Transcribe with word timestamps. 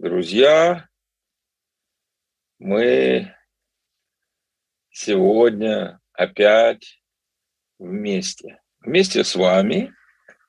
Друзья, 0.00 0.88
мы 2.58 3.32
сегодня 4.90 6.00
опять 6.12 7.00
вместе. 7.78 8.60
Вместе 8.80 9.22
с 9.22 9.36
вами 9.36 9.94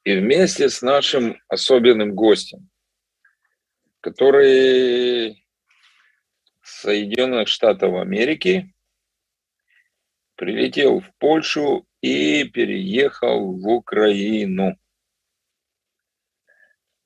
и 0.04 0.18
вместе 0.18 0.68
с 0.68 0.82
нашим 0.82 1.40
особенным 1.48 2.16
гостем, 2.16 2.72
который 4.02 5.46
с 6.64 6.82
Соединенных 6.82 7.48
Штатов 7.48 8.02
Америки 8.02 8.74
прилетел 10.36 11.02
в 11.02 11.14
Польшу 11.20 11.88
и 12.02 12.46
переехал 12.46 13.54
в 13.54 13.68
Украину. 13.68 14.76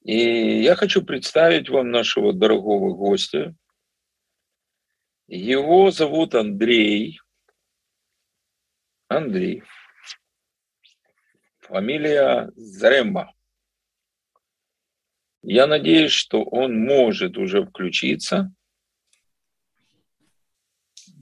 И 0.09 0.63
я 0.63 0.75
хочу 0.75 1.05
представить 1.05 1.69
вам 1.69 1.91
нашего 1.91 2.33
дорогого 2.33 2.95
гостя. 2.95 3.55
Его 5.27 5.91
зовут 5.91 6.33
Андрей. 6.33 7.21
Андрей. 9.07 9.61
Фамилия 11.59 12.51
Заремба. 12.55 13.35
Я 15.43 15.67
надеюсь, 15.67 16.11
что 16.11 16.41
он 16.43 16.83
может 16.85 17.37
уже 17.37 17.63
включиться. 17.63 18.51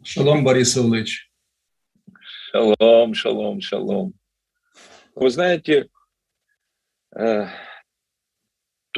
Шалом, 0.02 0.46
Борис 0.46 0.78
Ильич. 0.78 1.30
Шалом, 2.22 3.14
шалом, 3.14 3.60
шалом. 3.60 4.14
Вы 5.14 5.30
знаете, 5.30 5.90
э, 7.14 7.48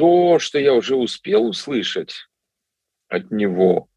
то, 0.00 0.38
что 0.38 0.58
я 0.58 0.72
уже 0.72 0.96
успел 0.96 1.44
услышать 1.44 2.14
от 3.08 3.30
него, 3.30 3.90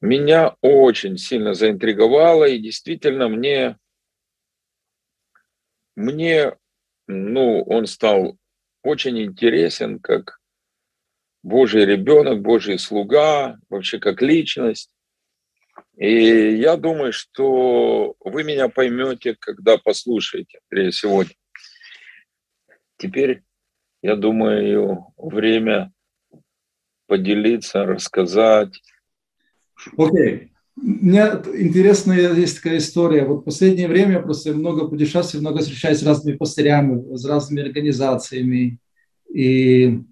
меня 0.00 0.54
очень 0.60 1.18
сильно 1.18 1.54
заинтриговало, 1.54 2.44
и 2.44 2.60
действительно 2.60 3.28
мне, 3.28 3.78
мне, 5.96 6.56
ну, 7.08 7.64
он 7.64 7.86
стал 7.86 8.38
очень 8.84 9.20
интересен 9.20 9.98
как 9.98 10.38
Божий 11.42 11.84
ребенок, 11.84 12.40
Божий 12.42 12.78
слуга, 12.78 13.58
вообще 13.68 13.98
как 13.98 14.22
личность. 14.22 14.92
И 15.96 16.54
я 16.54 16.76
думаю, 16.76 17.12
что 17.12 18.14
вы 18.20 18.44
меня 18.44 18.68
поймете, 18.68 19.34
когда 19.34 19.78
послушаете, 19.78 20.60
Андрей, 20.70 20.92
сегодня. 20.92 21.34
Теперь 22.98 23.42
я 24.02 24.16
думаю, 24.16 25.06
время 25.16 25.92
поделиться, 27.06 27.84
рассказать. 27.84 28.80
Окей. 29.96 30.34
Okay. 30.34 30.48
Мне 30.76 31.22
интересная 31.54 32.34
есть 32.34 32.56
такая 32.56 32.78
история. 32.78 33.24
Вот 33.24 33.40
в 33.40 33.44
последнее 33.44 33.88
время 33.88 34.20
просто 34.20 34.52
много 34.52 34.86
путешествую, 34.86 35.40
много 35.40 35.60
встречаюсь 35.60 36.00
с 36.00 36.02
разными 36.02 36.36
пастырями, 36.36 37.16
с 37.16 37.24
разными 37.24 37.62
организациями. 37.62 38.78
И, 39.32 40.02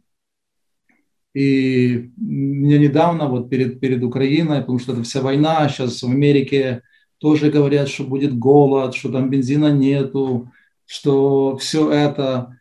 и 1.34 2.10
мне 2.16 2.78
недавно, 2.78 3.28
вот 3.28 3.50
перед, 3.50 3.78
перед 3.78 4.02
Украиной, 4.02 4.60
потому 4.60 4.78
что 4.78 4.94
это 4.94 5.02
вся 5.02 5.20
война, 5.20 5.68
сейчас 5.68 6.02
в 6.02 6.10
Америке 6.10 6.80
тоже 7.18 7.50
говорят, 7.50 7.88
что 7.88 8.04
будет 8.04 8.34
голод, 8.34 8.94
что 8.94 9.12
там 9.12 9.28
бензина 9.28 9.70
нету, 9.70 10.50
что 10.86 11.58
все 11.58 11.90
это 11.92 12.58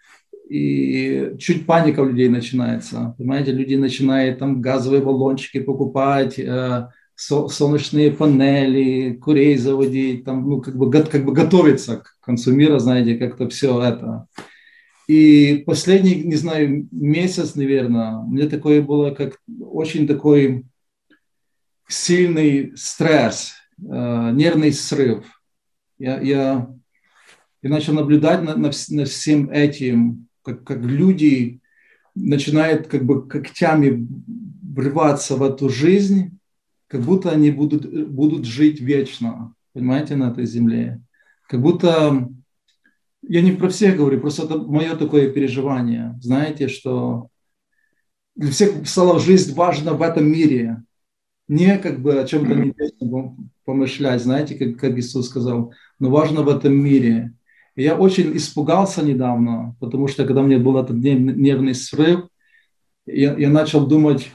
и 0.53 1.35
чуть 1.39 1.65
паника 1.65 2.01
у 2.01 2.05
людей 2.05 2.29
начинается. 2.29 3.15
Понимаете, 3.17 3.51
люди 3.51 3.73
начинают 3.73 4.37
там 4.37 4.61
газовые 4.61 5.01
баллончики 5.01 5.59
покупать, 5.59 6.37
э, 6.37 6.89
солнечные 7.15 8.11
панели, 8.11 9.13
курей 9.13 9.57
заводить, 9.57 10.25
там, 10.25 10.47
ну, 10.47 10.61
как 10.61 10.77
бы, 10.77 10.92
как 10.92 11.25
бы 11.25 11.33
готовиться 11.33 11.97
к 11.97 12.17
концу 12.19 12.52
мира, 12.52 12.77
знаете, 12.77 13.15
как-то 13.15 13.49
все 13.49 13.81
это. 13.81 14.27
И 15.08 15.63
последний, 15.65 16.21
не 16.23 16.36
знаю, 16.36 16.87
месяц, 16.92 17.55
наверное, 17.55 18.19
мне 18.21 18.47
такое 18.47 18.83
было, 18.83 19.09
как 19.09 19.39
очень 19.59 20.05
такой 20.05 20.65
сильный 21.87 22.73
стресс, 22.75 23.53
э, 23.80 24.31
нервный 24.33 24.71
срыв. 24.71 25.25
Я, 25.97 26.21
я, 26.21 26.69
я 27.63 27.69
начал 27.71 27.93
наблюдать 27.93 28.43
на, 28.43 28.55
на, 28.55 28.69
на 28.89 29.05
всем 29.05 29.49
этим, 29.49 30.27
как, 30.43 30.64
как 30.64 30.80
люди 30.81 31.61
начинают 32.15 32.87
как 32.87 33.05
бы 33.05 33.27
когтями 33.27 34.08
врываться 34.61 35.36
в 35.36 35.43
эту 35.43 35.70
жизнь, 35.70 36.37
как 36.87 37.02
будто 37.02 37.31
они 37.31 37.52
будут, 37.52 38.09
будут 38.09 38.45
жить 38.45 38.80
вечно, 38.80 39.55
понимаете, 39.73 40.15
на 40.15 40.30
этой 40.30 40.45
земле. 40.45 41.02
Как 41.48 41.61
будто, 41.61 42.30
я 43.21 43.42
не 43.42 43.52
про 43.52 43.70
всех 43.70 43.98
говорю, 43.98 44.20
просто 44.20 44.43
это 44.43 44.58
мое 44.58 44.95
такое 44.95 45.31
переживание, 45.31 46.17
знаете, 46.21 46.67
что 46.67 47.30
для 48.36 48.52
всех 48.52 48.87
стала 48.87 49.20
жизнь 49.20 49.54
важна 49.54 49.93
в 49.93 50.02
этом 50.02 50.31
мире, 50.31 50.83
не 51.48 51.77
как 51.77 52.02
бы 52.02 52.20
о 52.20 52.25
чем-то 52.25 52.54
небесном 52.55 53.49
помышлять, 53.65 54.21
знаете, 54.21 54.55
как, 54.55 54.80
как 54.80 54.98
Иисус 54.98 55.27
сказал, 55.27 55.73
но 55.99 56.10
важно 56.10 56.42
в 56.42 56.49
этом 56.49 56.75
мире. 56.75 57.33
Я 57.76 57.95
очень 57.95 58.36
испугался 58.38 59.04
недавно, 59.04 59.76
потому 59.80 60.08
что 60.08 60.26
когда 60.26 60.42
мне 60.42 60.58
был 60.58 60.78
этот 60.78 60.98
нервный 60.98 61.73
срыв, 61.73 62.28
я, 63.06 63.36
я 63.36 63.50
начал 63.50 63.88
думать, 63.88 64.32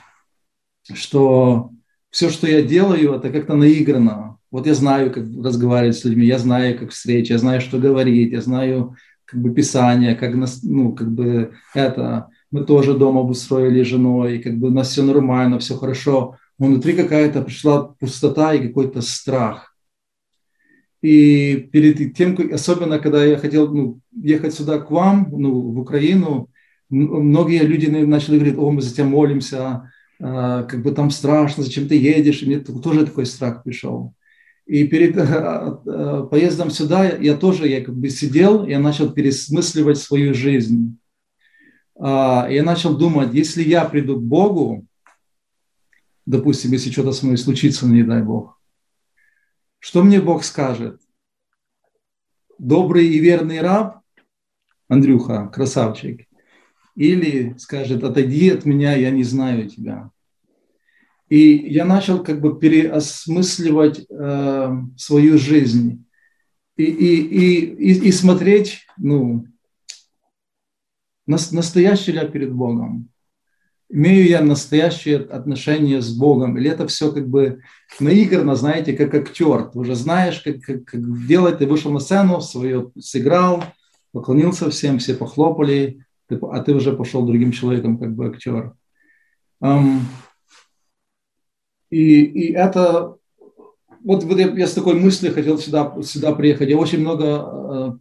что 0.92 1.70
все, 2.10 2.30
что 2.30 2.46
я 2.46 2.62
делаю, 2.62 3.14
это 3.14 3.30
как-то 3.30 3.54
наиграно. 3.54 4.38
Вот 4.50 4.66
я 4.66 4.74
знаю, 4.74 5.12
как 5.12 5.24
разговаривать 5.44 5.96
с 5.96 6.04
людьми, 6.04 6.26
я 6.26 6.38
знаю, 6.38 6.78
как 6.78 6.90
встреча, 6.90 7.34
я 7.34 7.38
знаю, 7.38 7.60
что 7.60 7.78
говорить, 7.78 8.32
я 8.32 8.40
знаю 8.40 8.96
как 9.24 9.40
бы 9.40 9.50
писание, 9.50 10.14
как, 10.14 10.34
нас, 10.34 10.62
ну, 10.62 10.92
как 10.92 11.12
бы 11.12 11.52
это. 11.74 12.28
Мы 12.50 12.64
тоже 12.64 12.94
дома 12.96 13.20
обустроили 13.20 13.82
женой, 13.82 14.38
как 14.38 14.56
бы 14.56 14.68
у 14.68 14.70
нас 14.70 14.88
все 14.88 15.02
нормально, 15.02 15.58
все 15.58 15.76
хорошо. 15.76 16.36
Но 16.58 16.66
внутри 16.66 16.94
какая-то 16.94 17.42
пришла 17.42 17.82
пустота 17.82 18.54
и 18.54 18.66
какой-то 18.66 19.02
страх. 19.02 19.67
И 21.00 21.68
перед 21.72 22.16
тем, 22.16 22.36
особенно 22.52 22.98
когда 22.98 23.24
я 23.24 23.36
хотел 23.38 23.72
ну, 23.72 24.00
ехать 24.12 24.54
сюда 24.54 24.78
к 24.78 24.90
вам, 24.90 25.28
ну, 25.30 25.60
в 25.60 25.78
Украину, 25.78 26.50
многие 26.90 27.62
люди 27.62 27.86
начали 27.86 28.36
говорить, 28.36 28.58
о, 28.58 28.70
мы 28.70 28.82
за 28.82 28.94
тебя 28.94 29.04
молимся, 29.04 29.92
а, 30.20 30.64
как 30.64 30.82
бы 30.82 30.90
там 30.90 31.10
страшно, 31.10 31.62
зачем 31.62 31.86
ты 31.86 31.96
едешь, 31.96 32.42
и 32.42 32.46
мне 32.46 32.58
тоже 32.58 33.06
такой 33.06 33.26
страх 33.26 33.62
пришел. 33.62 34.14
И 34.66 34.86
перед 34.86 35.16
а, 35.18 35.80
а, 35.86 36.22
поездом 36.24 36.70
сюда 36.70 37.08
я 37.08 37.36
тоже 37.36 37.68
я 37.68 37.84
как 37.84 37.94
бы 37.94 38.08
сидел, 38.08 38.66
я 38.66 38.80
начал 38.80 39.12
пересмысливать 39.12 39.98
свою 39.98 40.34
жизнь. 40.34 40.98
Я 42.00 42.62
начал 42.64 42.96
думать, 42.96 43.34
если 43.34 43.60
я 43.60 43.84
приду 43.84 44.20
к 44.20 44.22
Богу, 44.22 44.86
допустим, 46.26 46.70
если 46.70 46.92
что-то 46.92 47.10
со 47.10 47.26
мной 47.26 47.38
случится, 47.38 47.88
ну, 47.88 47.94
не 47.94 48.04
дай 48.04 48.22
Бог, 48.22 48.57
что 49.78 50.02
мне 50.02 50.20
Бог 50.20 50.44
скажет? 50.44 51.00
Добрый 52.58 53.06
и 53.06 53.18
верный 53.18 53.60
раб, 53.60 54.02
Андрюха, 54.88 55.48
красавчик, 55.48 56.26
или 56.94 57.54
скажет, 57.58 58.02
отойди 58.02 58.50
от 58.50 58.64
меня, 58.64 58.96
я 58.96 59.10
не 59.10 59.22
знаю 59.22 59.68
тебя. 59.68 60.10
И 61.28 61.38
я 61.38 61.84
начал 61.84 62.22
как 62.22 62.40
бы 62.40 62.58
переосмысливать 62.58 64.06
э, 64.10 64.72
свою 64.96 65.38
жизнь 65.38 66.06
и, 66.76 66.84
и, 66.84 67.20
и, 67.20 67.92
и, 67.92 68.08
и 68.08 68.12
смотреть, 68.12 68.86
ну, 68.96 69.46
настоящий 71.26 72.12
ли 72.12 72.18
я 72.18 72.26
перед 72.26 72.52
Богом 72.52 73.10
имею 73.90 74.28
я 74.28 74.40
настоящее 74.42 75.18
отношение 75.18 76.00
с 76.00 76.10
Богом, 76.10 76.58
или 76.58 76.70
это 76.70 76.86
все 76.86 77.10
как 77.12 77.28
бы 77.28 77.62
наиграно, 78.00 78.54
знаете, 78.54 78.92
как 78.92 79.14
актер. 79.14 79.64
Ты 79.64 79.78
уже 79.78 79.94
знаешь, 79.94 80.40
как, 80.40 80.60
как, 80.60 80.84
как 80.84 81.26
делать, 81.26 81.58
ты 81.58 81.66
вышел 81.66 81.90
на 81.90 82.00
сцену, 82.00 82.40
свое 82.40 82.90
сыграл, 82.98 83.64
поклонился 84.12 84.70
всем, 84.70 84.98
все 84.98 85.14
похлопали, 85.14 86.04
ты, 86.28 86.38
а 86.50 86.62
ты 86.62 86.74
уже 86.74 86.92
пошел 86.92 87.26
другим 87.26 87.52
человеком, 87.52 87.98
как 87.98 88.14
бы 88.14 88.28
актер. 88.28 88.74
Um, 89.60 90.00
и, 91.90 92.22
и 92.22 92.52
это 92.52 93.17
вот, 94.04 94.24
вот 94.24 94.38
я, 94.38 94.48
я 94.48 94.66
с 94.66 94.74
такой 94.74 94.94
мыслью 94.94 95.32
хотел 95.32 95.58
сюда, 95.58 95.94
сюда 96.02 96.32
приехать. 96.32 96.68
Я 96.68 96.78
очень 96.78 97.00
много 97.00 97.24
э, 97.24 97.92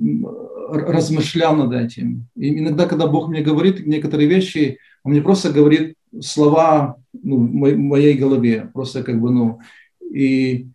размышлял 0.72 1.56
над 1.56 1.74
этим. 1.74 2.28
И 2.36 2.60
иногда, 2.60 2.86
когда 2.86 3.08
Бог 3.08 3.30
мне 3.30 3.42
говорит 3.42 3.86
некоторые 3.86 4.28
вещи, 4.28 4.80
он 5.04 5.12
мне 5.12 5.22
просто 5.22 5.52
говорит 5.52 5.96
слова 6.22 6.98
ну, 7.14 7.38
в 7.38 7.78
моей 7.78 8.16
голове, 8.16 8.70
просто 8.74 9.04
как 9.04 9.20
бы, 9.20 9.32
ну, 9.32 9.60
и 10.14 10.68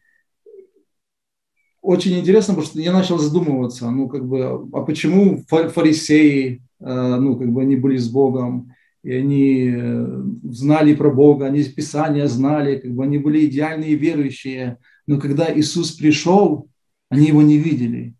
очень 1.81 2.19
интересно, 2.19 2.55
потому 2.55 2.67
что 2.67 2.81
я 2.81 2.93
начал 2.93 3.19
задумываться, 3.19 3.91
ну, 3.91 4.09
как 4.09 4.27
бы, 4.27 4.69
а 4.73 4.83
почему 4.83 5.43
фарисеи, 5.49 6.63
э, 6.81 7.17
ну, 7.17 7.37
как 7.37 7.53
бы, 7.53 7.63
они 7.63 7.77
были 7.77 7.97
с 7.97 8.09
Богом, 8.09 8.73
и 9.03 9.13
они 9.13 9.73
э, 9.75 10.23
знали 10.45 10.95
про 10.95 11.11
Бога, 11.11 11.47
они 11.47 11.65
Писания 11.65 12.29
знали, 12.29 12.79
как 12.79 12.93
бы 12.93 13.03
они 13.03 13.19
были 13.19 13.47
идеальные 13.47 13.97
верующие. 13.97 14.79
Но 15.07 15.19
когда 15.19 15.53
Иисус 15.53 15.93
пришел, 15.93 16.69
они 17.09 17.27
его 17.27 17.43
не 17.43 17.59
видели. 17.59 18.15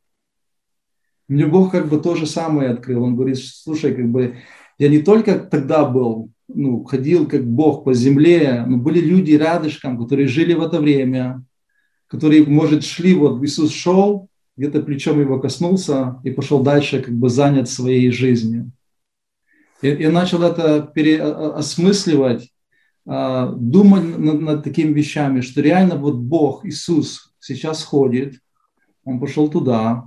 Мне 1.29 1.47
Бог 1.47 1.71
как 1.71 1.89
бы 1.89 1.99
то 1.99 2.15
же 2.15 2.27
самое 2.27 2.71
открыл. 2.71 3.05
Он 3.05 3.17
говорит, 3.17 3.39
слушай, 3.39 3.95
как 3.95 4.09
бы 4.11 4.37
я 4.79 4.89
не 4.89 4.99
только 4.99 5.39
тогда 5.39 5.85
был, 5.85 6.31
ну, 6.49 6.85
ходил 6.85 7.27
как 7.27 7.47
Бог 7.47 7.85
по 7.85 7.95
земле, 7.95 8.65
но 8.67 8.77
были 8.77 9.01
люди 9.01 9.33
рядышком, 9.33 9.99
которые 9.99 10.29
жили 10.29 10.55
в 10.55 10.63
это 10.63 10.81
время, 10.81 11.45
которые, 12.09 12.45
может, 12.45 12.85
шли, 12.85 13.15
вот 13.15 13.43
Иисус 13.43 13.73
шел, 13.73 14.29
где-то 14.57 14.83
плечом 14.83 15.21
его 15.21 15.41
коснулся 15.41 16.21
и 16.25 16.31
пошел 16.31 16.63
дальше, 16.63 17.01
как 17.01 17.15
бы 17.15 17.31
занят 17.31 17.69
своей 17.71 18.11
жизнью. 18.11 18.71
Я 19.81 20.11
начал 20.11 20.43
это 20.43 20.83
переосмысливать, 20.95 22.43
а, 22.45 22.52
думать 23.05 24.19
над, 24.19 24.41
над 24.41 24.65
такими 24.65 24.93
вещами, 24.93 25.41
что 25.41 25.61
реально 25.61 25.97
вот 25.97 26.17
Бог, 26.17 26.65
Иисус 26.65 27.35
сейчас 27.41 27.83
ходит, 27.83 28.39
Он 29.05 29.19
пошел 29.19 29.49
туда, 29.49 30.05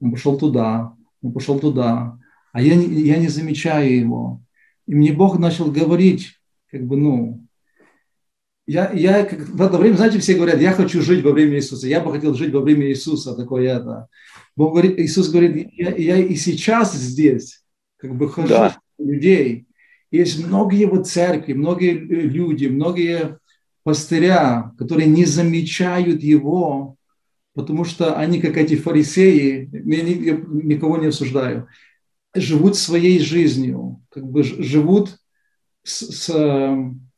Он 0.00 0.10
пошел 0.10 0.38
туда, 0.38 0.94
Он 1.22 1.32
пошел 1.32 1.58
туда, 1.58 2.18
а 2.52 2.62
я, 2.62 2.74
я 2.74 3.18
не 3.18 3.28
замечаю 3.28 3.98
Его. 3.98 4.42
И 4.86 4.94
мне 4.94 5.12
Бог 5.12 5.38
начал 5.38 5.70
говорить, 5.70 6.40
как 6.70 6.86
бы, 6.86 6.96
ну, 6.96 7.46
я, 8.66 8.92
я 8.92 9.24
как, 9.24 9.40
в 9.40 9.60
это 9.60 9.76
время, 9.76 9.96
знаете, 9.96 10.18
все 10.18 10.34
говорят, 10.34 10.60
я 10.60 10.72
хочу 10.72 11.02
жить 11.02 11.24
во 11.24 11.32
время 11.32 11.56
Иисуса, 11.56 11.88
я 11.88 12.00
бы 12.00 12.12
хотел 12.12 12.34
жить 12.34 12.52
во 12.52 12.60
время 12.60 12.88
Иисуса, 12.88 13.34
такое 13.34 13.68
это. 13.68 14.08
Бог 14.56 14.72
говорит, 14.72 14.98
Иисус 14.98 15.28
говорит, 15.30 15.68
я, 15.72 15.94
я 15.94 16.16
и 16.16 16.34
сейчас 16.36 16.94
здесь, 16.94 17.62
как 17.96 18.14
бы 18.16 18.28
хожу 18.28 18.48
да. 18.48 18.78
людей. 18.98 19.66
Есть 20.12 20.46
многие 20.46 20.80
его 20.80 21.02
церкви, 21.02 21.54
многие 21.54 21.92
люди, 21.92 22.66
многие 22.66 23.38
пастыря, 23.82 24.72
которые 24.78 25.08
не 25.08 25.24
замечают 25.24 26.22
его, 26.22 26.96
потому 27.54 27.84
что 27.84 28.14
они, 28.16 28.38
как 28.38 28.58
эти 28.58 28.76
фарисеи, 28.76 29.70
я 29.72 30.36
никого 30.46 30.98
не 30.98 31.06
осуждаю, 31.06 31.66
живут 32.34 32.76
своей 32.76 33.20
жизнью, 33.20 34.02
как 34.10 34.24
бы 34.24 34.42
живут 34.44 35.16
с, 35.82 36.02
с 36.02 36.26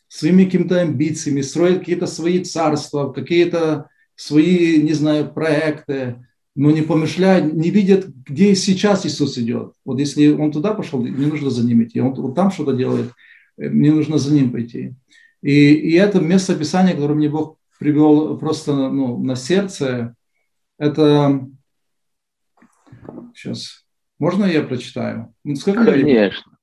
своими 0.08 0.44
какими-то 0.44 0.80
амбициями, 0.80 1.40
строят 1.40 1.80
какие-то 1.80 2.06
свои 2.06 2.44
царства, 2.44 3.12
какие-то 3.12 3.88
свои, 4.14 4.80
не 4.80 4.92
знаю, 4.92 5.34
проекты, 5.34 6.24
но 6.54 6.70
не 6.70 6.82
помышляют, 6.82 7.52
не 7.52 7.70
видят, 7.70 8.06
где 8.06 8.54
сейчас 8.54 9.04
Иисус 9.04 9.36
идет. 9.38 9.74
Вот 9.84 9.98
если 9.98 10.28
он 10.28 10.52
туда 10.52 10.74
пошел, 10.74 11.00
мне 11.00 11.26
нужно 11.26 11.50
за 11.50 11.64
ним 11.66 11.82
идти. 11.82 12.00
Он 12.00 12.14
вот 12.14 12.34
там 12.34 12.50
что-то 12.50 12.74
делает, 12.74 13.12
э, 13.56 13.68
мне 13.68 13.92
нужно 13.92 14.18
за 14.18 14.32
ним 14.32 14.52
пойти. 14.52 14.94
И, 15.42 15.74
и 15.74 15.92
это 15.94 16.20
место 16.20 16.56
Писания, 16.56 16.94
которое 16.94 17.14
мне 17.14 17.28
Бог 17.28 17.58
привел 17.78 18.38
просто 18.38 18.74
ну, 18.90 19.22
на 19.22 19.36
сердце, 19.36 20.14
это... 20.78 21.46
Сейчас. 23.34 23.84
Можно 24.18 24.44
я 24.44 24.62
прочитаю? 24.62 25.34
Ну, 25.42 25.56
сколько 25.56 25.84
конечно. 25.84 26.56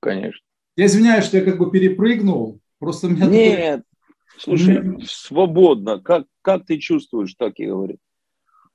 Конечно. 0.00 0.40
Я 0.76 0.86
извиняюсь, 0.86 1.24
что 1.24 1.38
я 1.38 1.44
как 1.44 1.58
бы 1.58 1.70
перепрыгнул, 1.70 2.60
Просто 2.78 3.08
меня 3.08 3.26
Нет, 3.26 3.82
такой... 4.44 4.56
слушай, 4.58 5.06
свободно. 5.06 6.00
Как, 6.00 6.26
как 6.42 6.64
ты 6.66 6.78
чувствуешь, 6.78 7.34
так 7.34 7.54
и 7.56 7.66
говори. 7.66 7.98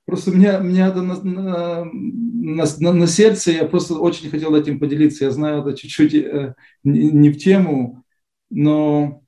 Просто 0.06 0.32
у 0.32 0.34
меня, 0.34 0.60
меня 0.60 0.88
это 0.88 1.02
на, 1.02 1.16
на, 1.24 1.86
на, 1.86 2.94
на 2.94 3.08
сердце, 3.08 3.52
я 3.52 3.66
просто 3.66 3.96
очень 3.96 4.30
хотел 4.30 4.54
этим 4.54 4.80
поделиться. 4.80 5.26
Я 5.26 5.32
знаю, 5.32 5.62
это 5.62 5.78
чуть-чуть 5.78 6.14
э, 6.14 6.56
не, 6.84 7.10
не 7.12 7.30
в 7.30 7.38
тему, 7.38 8.04
но 8.50 9.24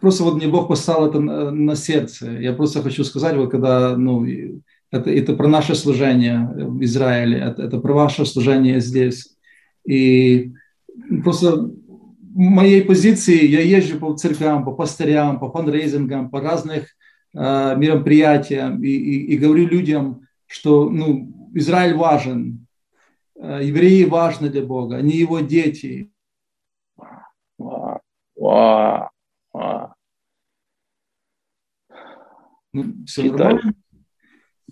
просто 0.00 0.24
вот 0.24 0.34
мне 0.34 0.48
Бог 0.48 0.68
поставил 0.68 1.06
это 1.06 1.20
на, 1.20 1.50
на 1.52 1.76
сердце. 1.76 2.32
Я 2.32 2.54
просто 2.54 2.82
хочу 2.82 3.04
сказать, 3.04 3.36
вот 3.36 3.50
когда, 3.50 3.96
ну, 3.96 4.26
это, 4.90 5.10
это 5.10 5.34
про 5.34 5.46
наше 5.46 5.76
служение 5.76 6.50
в 6.54 6.82
Израиле, 6.82 7.38
это, 7.38 7.62
это 7.62 7.78
про 7.78 7.92
ваше 7.92 8.26
служение 8.26 8.80
здесь. 8.80 9.36
И 9.86 10.52
просто 11.22 11.70
моей 12.34 12.82
позиции 12.82 13.46
я 13.46 13.60
езжу 13.60 13.98
по 13.98 14.14
церквям, 14.14 14.64
по 14.64 14.72
пастырям, 14.72 15.38
по 15.38 15.50
фандрейзингам, 15.50 16.30
по 16.30 16.40
разных 16.40 16.88
э, 17.34 17.76
мероприятиям 17.76 18.82
и, 18.82 18.88
и, 18.88 19.34
и 19.34 19.38
говорю 19.38 19.66
людям, 19.66 20.26
что 20.46 20.88
ну, 20.88 21.50
Израиль 21.54 21.94
важен, 21.94 22.66
э, 23.36 23.60
евреи 23.62 24.04
важны 24.04 24.48
для 24.48 24.62
Бога, 24.62 24.96
они 24.96 25.16
его 25.16 25.40
дети. 25.40 26.10
Ну, 27.58 28.00
Читай. 33.06 33.58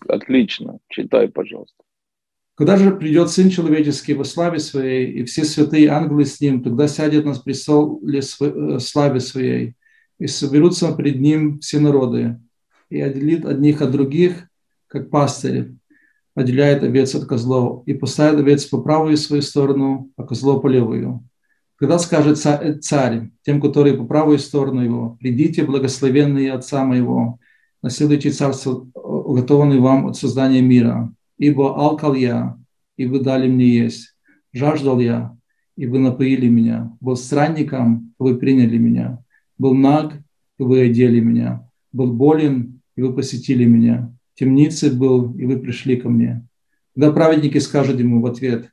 Отлично. 0.09 0.79
Читай, 0.89 1.29
пожалуйста. 1.29 1.83
Когда 2.57 2.79
же 2.79 2.91
придет 2.91 3.31
Сын 3.31 3.51
Человеческий 3.51 4.15
во 4.15 4.25
славе 4.25 4.61
Своей, 4.61 5.13
и 5.13 5.25
все 5.25 5.45
святые 5.45 5.89
ангелы 5.89 6.25
с 6.25 6.41
Ним, 6.41 6.63
тогда 6.63 6.89
сядет 6.89 7.27
на 7.27 7.35
престоле 7.35 8.21
э, 8.21 8.79
славе 8.79 9.21
Своей, 9.21 9.75
и 10.19 10.27
соберутся 10.27 10.93
пред 10.93 11.21
Ним 11.21 11.61
все 11.61 11.81
народы, 11.81 12.41
и 12.91 13.01
отделит 13.01 13.45
одних 13.45 13.83
от 13.83 13.91
других, 13.91 14.49
как 14.89 15.11
пастырь 15.11 15.73
отделяет 16.37 16.83
овец 16.83 17.15
от 17.15 17.25
козлов, 17.25 17.83
и 17.87 17.95
поставит 17.95 18.39
овец 18.39 18.67
по 18.67 18.81
правую 18.81 19.17
свою 19.17 19.43
сторону, 19.43 20.11
а 20.17 20.23
козлов 20.23 20.63
по 20.63 20.69
левую. 20.69 21.25
Когда 21.77 21.99
скажет 21.99 22.39
царь 22.39 23.31
тем, 23.43 23.61
которые 23.61 23.97
по 23.97 24.05
правую 24.05 24.39
сторону 24.39 24.83
его, 24.83 25.17
«Придите, 25.19 25.65
благословенные 25.65 26.53
Отца 26.53 26.85
моего, 26.85 27.39
наследуйте 27.83 28.31
царство, 28.31 28.87
уготованное 28.95 29.81
вам 29.81 30.07
от 30.07 30.17
создания 30.17 30.61
мира, 30.61 31.13
ибо 31.39 31.75
алкал 31.75 32.15
я, 32.15 32.59
и 32.99 33.07
вы 33.07 33.21
дали 33.21 33.49
мне 33.49 33.69
есть, 33.69 34.15
жаждал 34.53 35.01
я, 35.01 35.35
и 35.77 35.87
вы 35.87 35.99
напоили 35.99 36.49
меня, 36.49 36.95
был 37.01 37.17
странником, 37.17 38.15
вы 38.19 38.37
приняли 38.37 38.79
меня, 38.79 39.23
был 39.59 39.75
наг, 39.75 40.15
и 40.59 40.63
вы 40.63 40.83
одели 40.83 41.21
меня, 41.21 41.67
был 41.93 42.13
болен, 42.13 42.76
и 42.97 43.03
вы 43.03 43.15
посетили 43.15 43.65
меня, 43.65 44.13
в 44.35 44.39
темнице 44.39 44.93
был, 44.93 45.35
и 45.37 45.47
вы 45.47 45.59
пришли 45.59 45.97
ко 45.97 46.09
мне. 46.09 46.47
Когда 46.95 47.13
праведники 47.13 47.59
скажут 47.59 48.01
ему 48.01 48.21
в 48.21 48.27
ответ, 48.27 48.71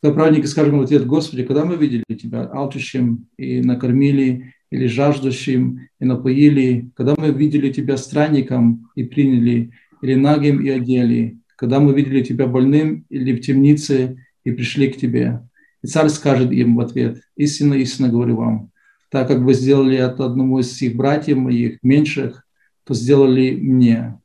когда 0.00 0.14
праведники 0.14 0.46
скажут 0.46 0.72
ему 0.72 0.82
в 0.82 0.84
ответ, 0.84 1.06
Господи, 1.06 1.44
когда 1.44 1.64
мы 1.64 1.76
видели 1.76 2.04
Тебя 2.08 2.50
алчущим 2.50 3.28
и 3.36 3.60
накормили, 3.60 4.54
или 4.70 4.86
жаждущим 4.86 5.88
и 5.98 6.04
напоили, 6.04 6.90
когда 6.94 7.14
мы 7.18 7.32
видели 7.32 7.72
Тебя 7.72 7.96
странником 7.96 8.90
и 8.94 9.04
приняли, 9.04 9.72
или 10.02 10.14
нагим 10.14 10.60
и 10.60 10.68
одели, 10.68 11.38
когда 11.56 11.78
мы 11.78 11.92
видели 11.94 12.22
тебя 12.22 12.46
больным 12.46 13.04
или 13.10 13.36
в 13.36 13.40
темнице 13.40 14.24
и 14.44 14.50
пришли 14.50 14.90
к 14.90 14.96
тебе. 14.96 15.46
И 15.82 15.86
царь 15.86 16.08
скажет 16.08 16.52
им 16.52 16.76
в 16.76 16.80
ответ, 16.80 17.20
истинно, 17.36 17.74
истинно 17.74 18.08
говорю 18.08 18.36
вам, 18.36 18.69
так 19.10 19.28
как 19.28 19.38
вы 19.40 19.54
сделали 19.54 19.96
от 19.96 20.20
одному 20.20 20.60
из 20.60 20.76
своих 20.76 20.96
братьев 20.96 21.36
моих 21.36 21.82
меньших, 21.82 22.46
то 22.84 22.94
сделали 22.94 23.50
мне. 23.56 24.18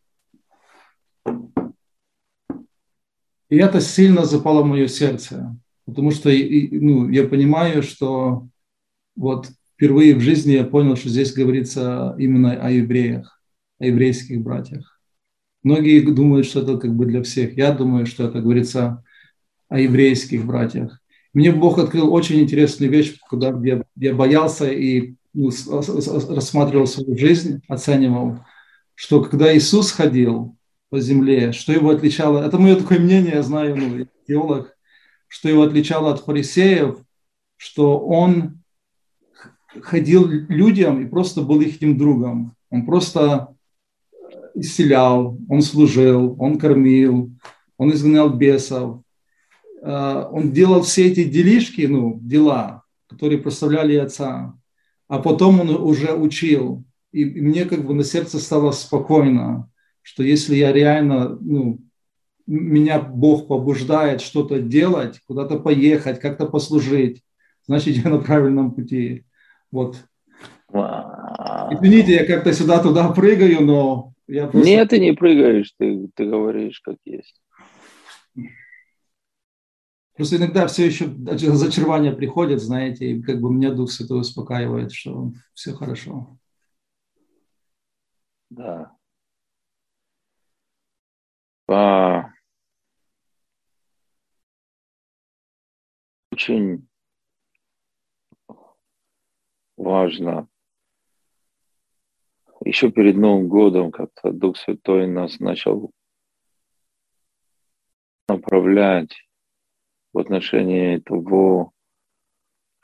И 3.50 3.58
это 3.58 3.82
сильно 3.82 4.26
запало 4.26 4.64
в 4.64 4.68
мое 4.68 4.88
сердце, 4.88 5.56
потому 5.86 6.12
что 6.12 6.30
ну, 6.30 7.10
я 7.10 7.28
понимаю, 7.28 7.84
что 7.84 8.48
вот 9.16 9.50
впервые 9.74 10.16
в 10.16 10.22
жизни 10.22 10.54
я 10.54 10.64
понял, 10.64 10.96
что 10.96 11.10
здесь 11.10 11.34
говорится 11.34 12.16
именно 12.18 12.54
о 12.54 12.70
евреях, 12.72 13.42
о 13.80 13.86
еврейских 13.86 14.42
братьях. 14.42 15.00
Многие 15.64 16.00
думают, 16.02 16.46
что 16.46 16.62
это 16.62 16.78
как 16.78 16.94
бы 16.96 17.06
для 17.06 17.24
всех. 17.24 17.58
Я 17.58 17.72
думаю, 17.72 18.06
что 18.06 18.28
это 18.28 18.40
говорится 18.40 19.04
о 19.68 19.80
еврейских 19.80 20.46
братьях. 20.46 21.02
Мне 21.36 21.52
Бог 21.52 21.78
открыл 21.80 22.14
очень 22.14 22.40
интересную 22.40 22.90
вещь, 22.90 23.20
когда 23.30 23.50
я, 23.62 23.84
я 23.98 24.16
боялся 24.16 24.72
и 24.72 25.16
ну, 25.34 25.52
рассматривал 25.70 26.88
свою 26.88 27.18
жизнь, 27.18 27.62
оценивал, 27.68 28.40
что 28.94 29.22
когда 29.22 29.56
Иисус 29.56 29.92
ходил 29.92 30.56
по 30.90 31.02
земле, 31.02 31.52
что 31.52 31.74
его 31.74 31.90
отличало, 31.90 32.42
это 32.42 32.58
мое 32.58 32.78
такое 32.78 33.00
мнение, 33.00 33.34
я 33.34 33.44
знаю, 33.44 33.76
ну, 33.76 34.08
теолог, 34.26 34.78
что 35.28 35.50
его 35.50 35.64
отличало 35.64 36.14
от 36.14 36.22
фарисеев, 36.22 37.00
что 37.58 38.00
он 38.00 38.62
ходил 39.82 40.26
людям 40.30 41.04
и 41.04 41.10
просто 41.10 41.42
был 41.42 41.60
их 41.60 41.80
другом. 41.98 42.56
Он 42.70 42.86
просто 42.86 43.54
исцелял, 44.54 45.38
он 45.50 45.62
служил, 45.62 46.38
он 46.40 46.58
кормил, 46.58 47.30
он 47.76 47.92
изгонял 47.92 48.30
бесов, 48.30 49.02
он 49.86 50.52
делал 50.52 50.82
все 50.82 51.08
эти 51.08 51.24
делишки, 51.24 51.82
ну, 51.82 52.20
дела, 52.22 52.84
которые 53.08 53.40
прославляли 53.40 53.96
Отца, 53.96 54.58
а 55.08 55.20
потом 55.20 55.60
он 55.60 55.70
уже 55.70 56.14
учил. 56.14 56.84
И 57.12 57.24
мне 57.24 57.66
как 57.66 57.86
бы 57.86 57.94
на 57.94 58.04
сердце 58.04 58.40
стало 58.40 58.72
спокойно, 58.72 59.70
что 60.02 60.24
если 60.24 60.56
я 60.56 60.74
реально 60.74 61.38
ну, 61.40 61.80
меня 62.48 63.00
Бог 63.00 63.48
побуждает 63.48 64.22
что-то 64.22 64.60
делать, 64.60 65.20
куда-то 65.28 65.60
поехать, 65.60 66.20
как-то 66.20 66.46
послужить, 66.46 67.24
значит, 67.68 67.96
я 68.04 68.10
на 68.10 68.20
правильном 68.20 68.72
пути. 68.72 69.26
Вот. 69.72 69.98
Извините, 70.72 72.14
я 72.16 72.26
как-то 72.26 72.54
сюда-туда 72.54 73.10
прыгаю, 73.10 73.62
но 73.62 74.14
я 74.28 74.48
просто... 74.48 74.68
Нет, 74.68 74.90
ты 74.90 75.00
не 75.00 75.14
прыгаешь, 75.14 75.72
ты, 75.78 76.10
ты 76.16 76.26
говоришь 76.26 76.82
как 76.82 76.98
есть. 77.06 77.40
Просто 80.16 80.38
иногда 80.38 80.66
все 80.68 80.86
еще 80.86 81.08
зачарование 81.08 82.14
приходит, 82.14 82.62
знаете, 82.62 83.12
и 83.12 83.22
как 83.22 83.42
бы 83.42 83.54
меня 83.54 83.74
Дух 83.74 83.92
Святой 83.92 84.22
успокаивает, 84.22 84.94
что 84.94 85.34
все 85.54 85.74
хорошо. 85.74 86.38
Да. 88.50 88.96
А, 91.68 92.30
очень 96.32 96.88
важно. 99.76 100.48
Еще 102.64 102.90
перед 102.90 103.18
Новым 103.18 103.50
годом 103.50 103.92
как-то 103.92 104.32
Дух 104.32 104.56
Святой 104.58 105.08
нас 105.08 105.40
начал 105.40 105.92
направлять 108.30 109.12
в 110.16 110.20
отношении 110.20 111.00
того, 111.00 111.74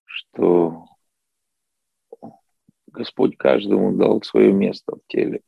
что 0.03 0.85
Господь 2.88 3.38
каждому 3.38 3.95
дал 3.95 4.21
свое 4.21 4.51
место 4.51 4.97
в 4.97 5.01
теле. 5.07 5.41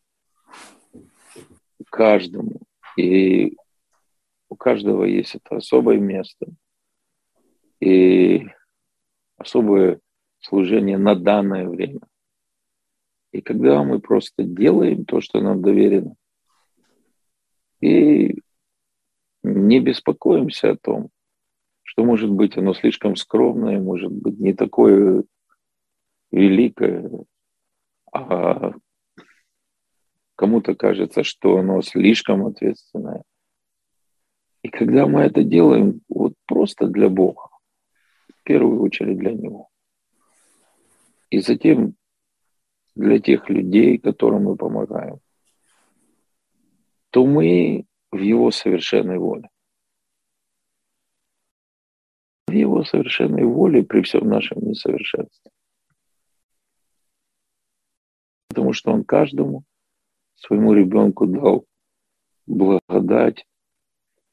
Каждому. 1.91 2.61
И 2.95 3.57
у 4.47 4.55
каждого 4.55 5.03
есть 5.03 5.35
это 5.35 5.57
особое 5.57 5.99
место. 5.99 6.47
И 7.81 8.47
особое 9.35 9.99
служение 10.39 10.97
на 10.97 11.15
данное 11.15 11.67
время. 11.67 11.99
И 13.33 13.41
когда 13.41 13.83
мы 13.83 13.99
просто 13.99 14.43
делаем 14.43 15.03
то, 15.03 15.19
что 15.19 15.41
нам 15.41 15.61
доверено, 15.61 16.15
и 17.81 18.41
не 19.43 19.81
беспокоимся 19.81 20.71
о 20.71 20.77
том, 20.77 21.09
что, 21.93 22.03
может 22.03 22.31
быть, 22.31 22.57
оно 22.57 22.73
слишком 22.73 23.15
скромное, 23.15 23.79
может 23.79 24.11
быть, 24.11 24.39
не 24.39 24.53
такое 24.53 25.23
великое, 26.31 27.07
а 28.11 28.73
кому-то 30.35 30.73
кажется, 30.73 31.23
что 31.23 31.57
оно 31.57 31.83
слишком 31.83 32.47
ответственное. 32.47 33.21
И 34.63 34.69
когда 34.69 35.05
мы 35.05 35.21
это 35.21 35.43
делаем 35.43 36.01
вот 36.09 36.33
просто 36.47 36.87
для 36.87 37.09
Бога, 37.09 37.49
в 38.39 38.43
первую 38.43 38.81
очередь 38.81 39.19
для 39.19 39.33
Него, 39.33 39.69
и 41.29 41.41
затем 41.41 41.93
для 42.95 43.19
тех 43.19 43.47
людей, 43.51 43.99
которым 43.99 44.45
мы 44.45 44.55
помогаем, 44.55 45.19
то 47.11 47.23
мы 47.27 47.85
в 48.11 48.17
Его 48.17 48.49
совершенной 48.49 49.19
воле. 49.19 49.49
В 52.53 52.55
Его 52.55 52.83
совершенной 52.83 53.45
воле 53.45 53.83
при 53.83 54.03
всем 54.03 54.29
нашем 54.29 54.59
несовершенстве. 54.59 55.51
Потому 58.47 58.73
что 58.73 58.91
Он 58.91 59.03
каждому 59.03 59.63
своему 60.35 60.73
ребенку 60.73 61.25
дал 61.25 61.65
благодать 62.45 63.47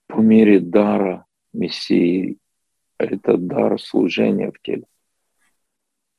по 0.07 0.21
мере 0.21 0.61
дара 0.61 1.25
Мессии. 1.55 2.37
Это 2.99 3.39
дар 3.39 3.81
служения 3.81 4.53
в 4.53 4.61
теле. 4.61 4.85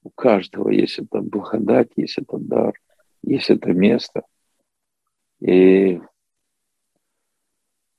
У 0.02 0.10
каждого 0.10 0.70
есть 0.70 0.98
эта 0.98 1.22
благодать, 1.22 1.92
есть 1.98 2.18
этот 2.18 2.48
дар, 2.48 2.74
есть 3.22 3.52
это 3.52 3.74
место. 3.74 4.24
И 5.40 6.02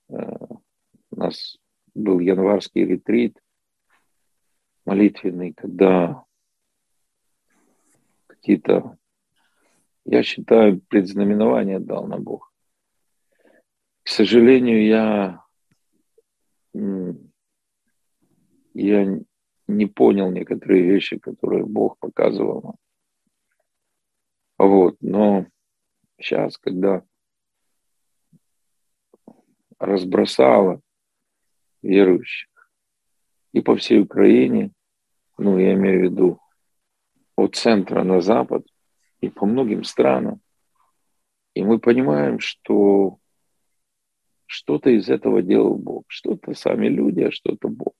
э, 0.09 0.16
у 1.12 1.16
нас 1.16 1.56
был 1.94 2.18
январский 2.18 2.85
ретрит 2.85 3.38
молитвенный, 4.84 5.52
когда 5.52 6.24
какие-то, 8.26 8.98
я 10.04 10.22
считаю, 10.22 10.80
предзнаменования 10.80 11.78
дал 11.78 12.06
на 12.06 12.18
Бог. 12.18 12.52
К 14.02 14.08
сожалению, 14.08 14.84
я, 14.84 15.44
я 18.74 19.20
не 19.68 19.86
понял 19.86 20.30
некоторые 20.30 20.82
вещи, 20.82 21.18
которые 21.18 21.64
Бог 21.64 21.98
показывал. 21.98 22.76
Вот, 24.58 24.96
но 25.00 25.46
сейчас, 26.18 26.58
когда 26.58 27.04
разбросало 29.78 30.80
верующих 31.82 32.51
и 33.52 33.61
по 33.61 33.76
всей 33.76 34.00
Украине, 34.00 34.73
ну, 35.38 35.59
я 35.59 35.75
имею 35.75 36.00
в 36.00 36.02
виду 36.04 36.40
от 37.37 37.54
центра 37.56 38.02
на 38.02 38.21
запад 38.21 38.66
и 39.21 39.28
по 39.28 39.47
многим 39.47 39.85
странам, 39.85 40.40
и 41.54 41.62
мы 41.62 41.78
понимаем, 41.78 42.38
что 42.38 43.18
что-то 44.47 44.90
из 44.90 45.09
этого 45.09 45.42
делал 45.42 45.76
Бог, 45.76 46.04
что-то 46.09 46.54
сами 46.54 46.88
люди, 46.88 47.21
а 47.21 47.30
что-то 47.30 47.68
Бог. 47.68 47.94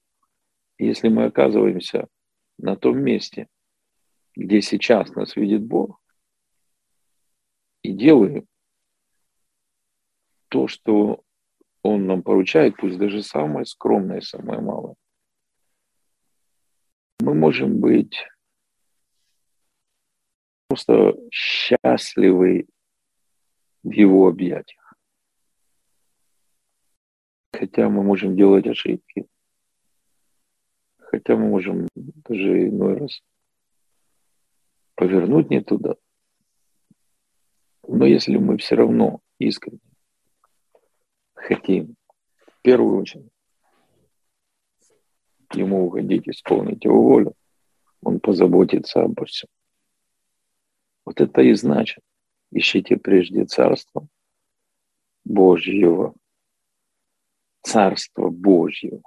Если 0.79 1.09
мы 1.09 1.25
оказываемся 1.25 2.09
на 2.59 2.77
том 2.77 2.99
месте, 2.99 3.49
где 4.35 4.61
сейчас 4.63 5.15
нас 5.15 5.37
видит 5.37 5.63
Бог, 5.63 6.01
и 7.83 7.93
делаем 7.93 8.47
то, 10.49 10.69
что 10.69 11.23
Он 11.83 12.07
нам 12.07 12.23
поручает, 12.23 12.77
пусть 12.77 12.99
даже 12.99 13.23
самое 13.23 13.67
скромное, 13.67 14.21
самое 14.21 14.61
малое, 14.61 14.95
мы 17.23 17.35
можем 17.35 17.81
быть 17.81 18.17
просто 20.69 21.15
счастливы 21.31 22.67
в 23.83 23.91
Его 23.91 24.29
объятиях. 24.29 24.95
Хотя 27.53 27.89
мы 27.89 28.03
можем 28.03 28.37
делать 28.37 28.67
ошибки, 28.67 29.27
Хотя 31.13 31.37
мы 31.37 31.49
можем 31.49 31.89
даже 31.95 32.69
иной 32.69 32.97
раз 32.97 33.23
повернуть 34.95 35.51
не 35.51 35.61
туда. 35.61 35.97
Но 37.87 38.07
если 38.07 38.39
мы 38.39 38.57
все 38.57 38.77
равно 38.77 39.21
искренне 39.39 39.81
хотим, 41.35 41.97
в 42.47 42.63
первую 42.63 42.99
очередь, 42.99 43.32
ему 45.55 45.87
уходить, 45.87 46.29
исполнить 46.29 46.85
его 46.85 47.03
волю, 47.03 47.35
он 48.03 48.21
позаботится 48.21 49.03
обо 49.03 49.25
всем. 49.25 49.49
Вот 51.05 51.21
это 51.21 51.43
и 51.43 51.53
значит, 51.55 52.03
ищите 52.51 52.97
прежде 52.97 53.45
Царство 53.45 54.07
Божьего, 55.25 56.15
Царство 57.63 58.29
Божьего, 58.29 59.03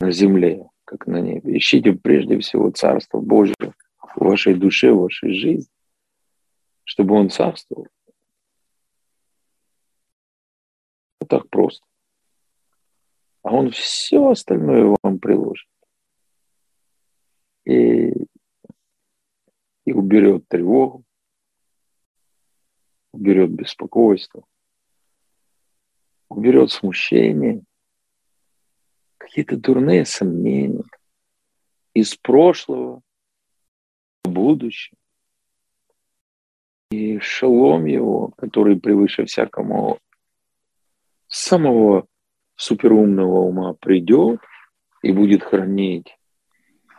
на 0.00 0.10
земле, 0.10 0.68
как 0.84 1.06
на 1.06 1.20
небе. 1.20 1.56
Ищите 1.56 1.92
прежде 1.92 2.38
всего 2.38 2.70
Царство 2.70 3.20
Божье 3.20 3.74
в 3.98 4.24
вашей 4.24 4.54
душе, 4.54 4.92
в 4.92 5.00
вашей 5.00 5.32
жизни, 5.34 5.72
чтобы 6.84 7.14
Он 7.14 7.30
царствовал. 7.30 7.88
Вот 11.20 11.28
так 11.28 11.48
просто. 11.48 11.84
А 13.46 13.52
Он 13.52 13.70
все 13.70 14.30
остальное 14.30 14.96
вам 15.04 15.20
приложит. 15.20 15.68
И, 17.64 18.10
и 19.84 19.92
уберет 19.92 20.48
тревогу, 20.48 21.04
уберет 23.12 23.50
беспокойство, 23.52 24.44
уберет 26.28 26.72
смущение– 26.72 27.62
какие-то 29.18 29.56
дурные 29.56 30.04
сомнения 30.04 30.82
из 31.94 32.16
прошлого 32.16 33.00
в 34.24 34.28
будущее. 34.28 34.98
И 36.90 37.20
шалом 37.20 37.84
его, 37.84 38.32
который 38.38 38.80
превыше 38.80 39.24
всякому 39.24 40.00
самого 41.28 42.08
суперумного 42.56 43.40
ума 43.40 43.74
придет 43.74 44.40
и 45.02 45.12
будет 45.12 45.42
хранить 45.42 46.16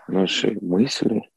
наши 0.07 0.57
мысли 0.61 1.29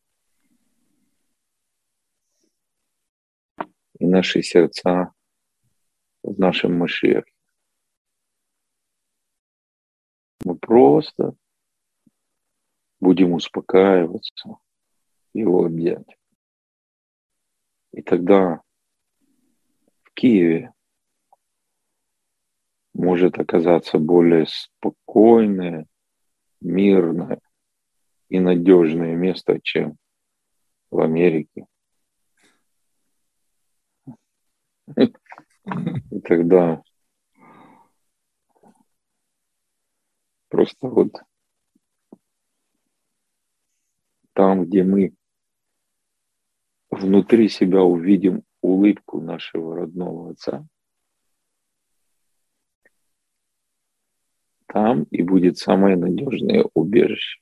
и 3.99 4.07
наши 4.07 4.43
сердца 4.43 5.12
в 6.23 6.39
нашем 6.39 6.79
Машехе. 6.79 7.25
Мы 10.45 10.57
просто 10.57 11.35
будем 13.00 13.33
успокаиваться, 13.33 14.57
его 15.35 15.65
объять. 15.65 16.17
И 17.93 18.03
тогда 18.03 18.62
в 20.03 20.12
Киеве 20.15 20.73
может 22.94 23.38
оказаться 23.38 23.99
более 23.99 24.47
спокойное, 24.47 25.87
мирное 26.61 27.40
и 28.28 28.38
надежное 28.40 29.14
место, 29.16 29.59
чем 29.62 29.97
в 30.90 31.00
Америке. 31.00 31.66
И 34.97 36.20
тогда 36.25 36.82
просто 40.49 40.88
вот 40.88 41.12
там, 44.32 44.64
где 44.64 44.82
мы 44.82 45.14
внутри 46.90 47.49
себя 47.49 47.82
увидим 47.82 48.42
улыбку 48.61 49.20
нашего 49.20 49.76
родного 49.76 50.30
отца, 50.32 50.66
там 54.73 55.05
и 55.05 55.23
будет 55.23 55.59
самое 55.59 55.97
надежное 55.97 56.65
убежище, 56.75 57.41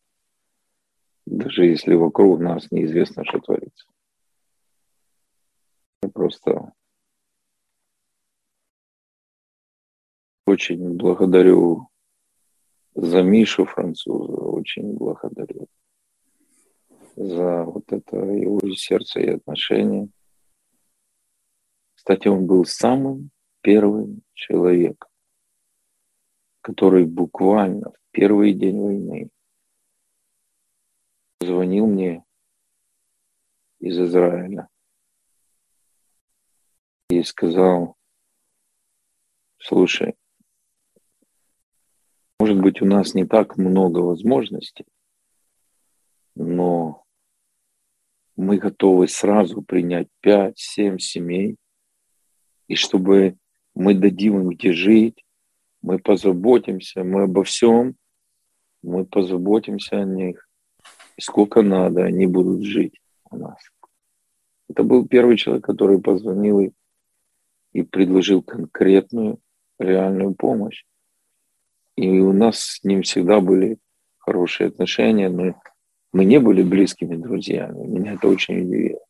даже 1.26 1.66
если 1.66 1.94
вокруг 1.94 2.40
нас 2.40 2.70
неизвестно, 2.70 3.24
что 3.24 3.38
творится. 3.38 3.86
Просто 6.14 6.72
очень 10.46 10.96
благодарю 10.96 11.88
за 12.94 13.22
Мишу 13.22 13.66
француза, 13.66 14.32
очень 14.32 14.96
благодарю 14.96 15.68
за 17.14 17.64
вот 17.64 17.92
это 17.92 18.16
его 18.16 18.60
сердце 18.74 19.20
и 19.20 19.28
отношения. 19.28 20.08
Кстати, 21.94 22.28
он 22.28 22.46
был 22.46 22.64
самым 22.64 23.30
первым 23.60 24.22
человеком, 24.32 25.10
который 26.68 27.06
буквально 27.06 27.92
в 27.92 27.96
первый 28.10 28.52
день 28.52 28.78
войны 28.78 29.30
звонил 31.40 31.86
мне 31.86 32.22
из 33.80 33.98
Израиля 33.98 34.68
и 37.08 37.22
сказал, 37.22 37.96
слушай, 39.58 40.14
может 42.38 42.60
быть, 42.60 42.82
у 42.82 42.84
нас 42.84 43.14
не 43.14 43.24
так 43.24 43.56
много 43.56 44.00
возможностей, 44.00 44.84
но 46.34 47.02
мы 48.36 48.58
готовы 48.58 49.08
сразу 49.08 49.62
принять 49.62 50.08
5-7 50.22 50.98
семей, 50.98 51.56
и 52.66 52.74
чтобы 52.74 53.38
мы 53.74 53.94
дадим 53.94 54.38
им 54.42 54.50
где 54.50 54.74
жить, 54.74 55.24
мы 55.82 55.98
позаботимся, 55.98 57.04
мы 57.04 57.22
обо 57.22 57.44
всем, 57.44 57.96
мы 58.82 59.04
позаботимся 59.04 60.00
о 60.00 60.04
них. 60.04 60.48
И 61.16 61.20
сколько 61.20 61.62
надо, 61.62 62.04
они 62.04 62.26
будут 62.26 62.62
жить 62.62 63.00
у 63.30 63.36
нас. 63.36 63.58
Это 64.68 64.82
был 64.82 65.06
первый 65.06 65.36
человек, 65.36 65.64
который 65.64 66.00
позвонил 66.00 66.60
и, 66.60 67.82
предложил 67.82 68.42
конкретную, 68.42 69.38
реальную 69.78 70.34
помощь. 70.34 70.84
И 71.96 72.20
у 72.20 72.32
нас 72.32 72.60
с 72.60 72.84
ним 72.84 73.02
всегда 73.02 73.40
были 73.40 73.78
хорошие 74.18 74.68
отношения. 74.68 75.28
Мы, 75.28 75.54
мы 76.12 76.24
не 76.24 76.38
были 76.38 76.62
близкими 76.62 77.16
друзьями. 77.16 77.86
Меня 77.86 78.14
это 78.14 78.28
очень 78.28 78.60
удивило. 78.60 79.00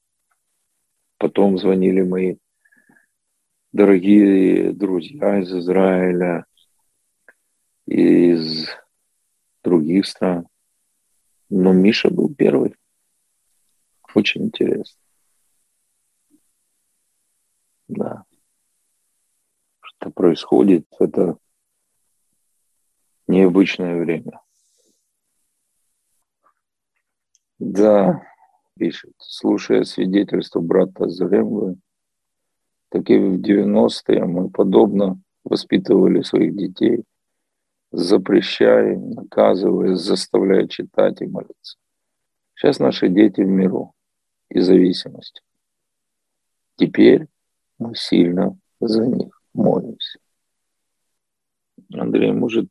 Потом 1.19 1.59
звонили 1.59 2.03
мои 2.03 2.37
дорогие 3.73 4.73
друзья 4.73 5.41
из 5.41 5.53
Израиля, 5.53 6.47
из 7.89 8.69
других 9.65 10.07
стран. 10.07 10.47
Но 11.49 11.73
Миша 11.73 12.11
был 12.11 12.35
первый. 12.35 12.77
Очень 14.15 14.45
интересно. 14.45 15.01
Да. 17.89 18.25
Что 19.81 20.11
происходит, 20.11 20.87
это 20.99 21.39
необычное 23.27 23.99
время. 23.99 24.43
Да, 27.59 28.23
пишет, 28.79 29.15
слушая 29.19 29.85
свидетельство 29.85 30.61
брата 30.61 31.09
Залембы, 31.09 31.77
так 32.91 33.09
и 33.09 33.19
в 33.19 33.41
90-е 33.41 34.25
мы 34.27 34.51
подобно 34.51 35.21
воспитывали 35.43 36.21
своих 36.21 36.55
детей– 36.55 37.05
запрещая, 37.91 38.97
наказывая, 38.99 39.95
заставляя 39.95 40.67
читать 40.67 41.21
и 41.23 41.27
молиться. 41.27 41.79
Сейчас 42.55 42.79
наши 42.79 43.09
дети 43.09 43.41
в 43.41 43.49
миру 43.49 43.95
и 44.51 44.61
зависимости. 44.61 45.43
Теперь 46.77 47.27
мы 47.79 47.95
сильно 47.95 48.59
за 48.81 49.07
них 49.07 49.41
молимся. 49.55 50.19
Андрей, 51.95 52.33
может, 52.33 52.69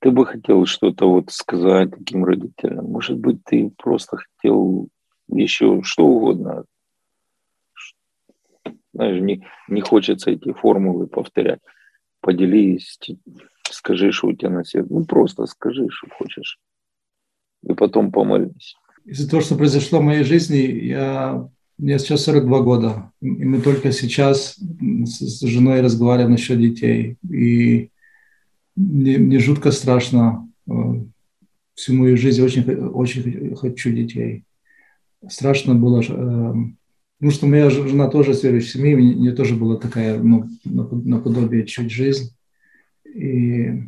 ты 0.00 0.10
бы 0.10 0.26
хотел 0.26 0.66
что-то 0.66 1.10
вот 1.10 1.30
сказать 1.30 1.90
таким 1.90 2.24
родителям? 2.24 2.86
Может 2.86 3.18
быть, 3.18 3.42
ты 3.44 3.70
просто 3.76 4.18
хотел 4.18 4.88
еще 5.28 5.82
что 5.82 6.04
угодно. 6.04 6.64
Знаешь, 8.92 9.20
не, 9.20 9.46
не 9.68 9.80
хочется 9.80 10.30
эти 10.30 10.52
формулы 10.52 11.06
повторять. 11.06 11.60
Поделись 12.20 12.98
скажи, 13.74 14.12
что 14.12 14.28
у 14.28 14.32
тебя 14.32 14.50
на 14.50 14.64
сердце. 14.64 14.92
Ну, 14.92 15.04
просто 15.04 15.46
скажи, 15.46 15.86
что 15.90 16.08
хочешь. 16.10 16.58
И 17.68 17.72
потом 17.74 18.12
помолись. 18.12 18.76
Из-за 19.04 19.28
того, 19.28 19.42
что 19.42 19.56
произошло 19.56 19.98
в 19.98 20.04
моей 20.04 20.24
жизни, 20.24 20.56
я, 20.56 21.48
мне 21.78 21.98
сейчас 21.98 22.24
42 22.24 22.60
года. 22.60 23.12
И 23.20 23.44
мы 23.44 23.60
только 23.60 23.92
сейчас 23.92 24.56
с 24.56 25.40
женой 25.42 25.80
разговариваем 25.80 26.32
насчет 26.32 26.58
детей. 26.58 27.16
И 27.28 27.90
мне, 28.76 29.18
мне 29.18 29.38
жутко 29.38 29.70
страшно. 29.70 30.48
Э, 30.68 30.72
всю 31.74 31.94
мою 31.94 32.16
жизнь 32.16 32.42
очень, 32.42 32.62
очень 32.88 33.56
хочу 33.56 33.90
детей. 33.90 34.44
Страшно 35.28 35.74
было, 35.74 36.02
э, 36.02 37.30
что 37.30 37.46
моя 37.46 37.70
жена 37.70 38.08
тоже 38.08 38.32
из 38.32 38.42
верующей 38.42 38.78
семьи, 38.78 38.94
у 38.94 38.98
нее 38.98 39.32
тоже 39.32 39.54
была 39.54 39.76
такая, 39.76 40.18
ну, 40.18 40.48
наподобие 40.64 41.66
чуть 41.66 41.90
жизнь. 41.90 42.34
И 43.14 43.84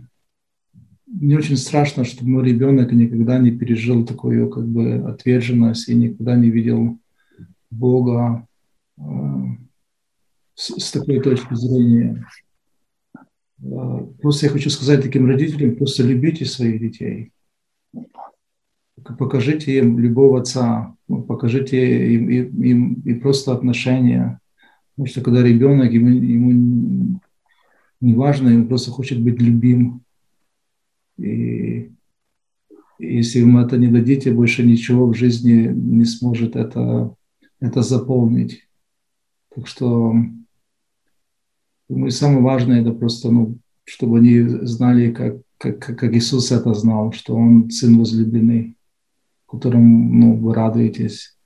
мне 1.06 1.36
очень 1.36 1.56
страшно, 1.56 2.04
что 2.04 2.24
мой 2.24 2.44
ребенок 2.44 2.92
никогда 2.92 3.38
не 3.38 3.50
пережил 3.50 4.06
такую 4.06 4.48
как 4.48 4.66
бы 4.66 4.94
отверженность 5.08 5.88
и 5.88 5.94
никогда 5.94 6.36
не 6.36 6.50
видел 6.50 6.98
Бога 7.70 8.46
э, 8.98 9.02
с, 10.54 10.78
с 10.78 10.92
такой 10.92 11.20
точки 11.20 11.54
зрения. 11.54 12.24
Э, 13.62 14.06
просто 14.20 14.46
я 14.46 14.52
хочу 14.52 14.70
сказать 14.70 15.02
таким 15.02 15.26
родителям, 15.26 15.76
просто 15.76 16.04
любите 16.04 16.44
своих 16.44 16.80
детей. 16.80 17.32
Покажите 19.18 19.78
им 19.78 19.98
любовь 19.98 20.40
отца, 20.40 20.96
ну, 21.08 21.22
покажите 21.22 22.14
им, 22.14 22.28
им, 22.28 22.62
им 22.62 22.94
и 23.04 23.14
просто 23.14 23.52
отношения. 23.52 24.40
Потому 24.94 25.06
что 25.08 25.20
когда 25.20 25.42
ребенок, 25.42 25.92
ему, 25.92 26.08
ему 26.08 27.20
неважно, 28.00 28.54
он 28.54 28.68
просто 28.68 28.90
хочет 28.90 29.22
быть 29.22 29.40
любим. 29.40 30.02
И 31.18 31.92
если 32.98 33.40
ему 33.40 33.60
это 33.60 33.76
не 33.76 33.88
дадите, 33.88 34.32
больше 34.32 34.64
ничего 34.64 35.06
в 35.06 35.14
жизни 35.14 35.68
не 35.68 36.04
сможет 36.04 36.56
это, 36.56 37.14
это 37.60 37.82
заполнить. 37.82 38.66
Так 39.54 39.66
что 39.66 40.14
думаю, 41.88 42.10
самое 42.10 42.42
важное 42.42 42.80
это 42.82 42.92
просто, 42.92 43.30
ну, 43.30 43.58
чтобы 43.84 44.18
они 44.18 44.40
знали, 44.66 45.12
как, 45.12 45.36
как, 45.58 45.78
как 45.78 46.14
Иисус 46.14 46.52
это 46.52 46.74
знал, 46.74 47.12
что 47.12 47.34
Он 47.34 47.70
Сын 47.70 47.98
возлюбленный, 47.98 48.76
которым 49.48 50.20
ну, 50.20 50.36
вы 50.36 50.54
радуетесь, 50.54 51.36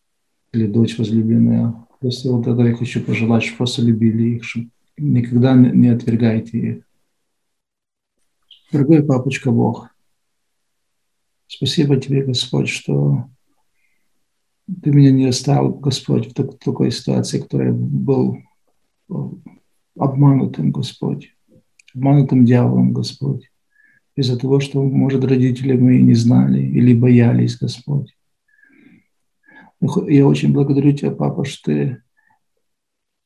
или 0.52 0.66
дочь 0.66 0.98
возлюбленная. 0.98 1.74
Просто 2.00 2.32
вот 2.32 2.46
это 2.46 2.62
я 2.62 2.74
хочу 2.74 3.02
пожелать, 3.02 3.42
чтобы 3.42 3.58
просто 3.58 3.82
любили 3.82 4.36
их, 4.36 4.44
чтобы 4.44 4.70
никогда 5.00 5.54
не 5.54 5.88
отвергайте 5.88 6.58
их. 6.58 6.84
Дорогой 8.70 9.02
папочка 9.02 9.50
Бог, 9.50 9.88
спасибо 11.46 11.96
тебе, 11.96 12.22
Господь, 12.22 12.68
что 12.68 13.28
ты 14.82 14.92
меня 14.92 15.10
не 15.10 15.26
оставил, 15.26 15.74
Господь, 15.74 16.28
в 16.28 16.58
такой 16.58 16.92
ситуации, 16.92 17.40
в 17.40 17.42
которой 17.42 17.72
был 17.72 18.38
обманутым, 19.98 20.70
Господь, 20.70 21.34
обманутым 21.94 22.44
дьяволом, 22.44 22.92
Господь, 22.92 23.50
из-за 24.14 24.38
того, 24.38 24.60
что, 24.60 24.82
может, 24.82 25.24
родители 25.24 25.76
мои 25.76 26.00
не 26.00 26.14
знали 26.14 26.62
или 26.62 26.94
боялись, 26.94 27.58
Господь. 27.58 28.16
Я 30.06 30.26
очень 30.26 30.52
благодарю 30.52 30.92
Тебя, 30.92 31.10
Папа, 31.10 31.44
что 31.44 31.72
Ты 31.72 32.02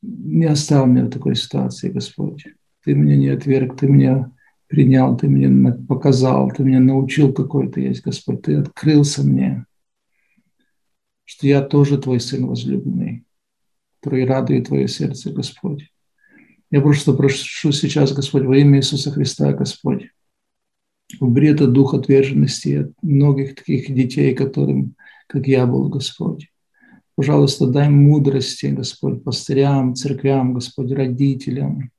не 0.04 0.46
оставил 0.46 0.86
меня 0.86 1.04
в 1.04 1.10
такой 1.10 1.36
ситуации, 1.36 1.90
Господь. 1.90 2.46
Ты 2.84 2.94
меня 2.94 3.16
не 3.16 3.28
отверг, 3.28 3.78
Ты 3.78 3.88
меня 3.88 4.32
принял, 4.66 5.16
Ты 5.16 5.28
мне 5.28 5.72
показал, 5.72 6.50
Ты 6.50 6.64
меня 6.64 6.80
научил, 6.80 7.32
какой 7.32 7.70
Ты 7.70 7.82
есть, 7.82 8.02
Господь. 8.02 8.42
Ты 8.42 8.56
открылся 8.56 9.22
мне, 9.22 9.66
что 11.24 11.46
я 11.46 11.62
тоже 11.62 11.98
Твой 11.98 12.20
Сын 12.20 12.46
возлюбленный, 12.46 13.24
который 14.00 14.26
радует 14.26 14.68
Твое 14.68 14.88
сердце, 14.88 15.32
Господь. 15.32 15.90
Я 16.70 16.80
просто 16.80 17.12
прошу 17.12 17.72
сейчас, 17.72 18.12
Господь, 18.12 18.44
во 18.44 18.56
имя 18.56 18.78
Иисуса 18.78 19.10
Христа, 19.10 19.52
Господь, 19.52 20.10
убери 21.20 21.48
этот 21.48 21.72
дух 21.72 21.94
отверженности 21.94 22.82
от 22.82 22.92
многих 23.02 23.54
таких 23.54 23.94
детей, 23.94 24.34
которым, 24.34 24.96
как 25.28 25.46
я 25.46 25.66
был, 25.66 25.88
Господь. 25.88 26.50
Пожалуйста, 27.16 27.66
дай 27.66 27.88
мудрости, 27.88 28.66
Господь, 28.66 29.22
пастырям, 29.22 29.94
церквям, 29.94 30.54
Господь, 30.54 30.90
родителям, 30.90 31.90